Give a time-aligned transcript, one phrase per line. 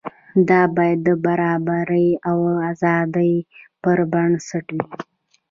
[0.49, 2.37] دا باید د برابرۍ او
[2.71, 3.33] ازادۍ
[3.81, 4.85] پر بنسټ وي.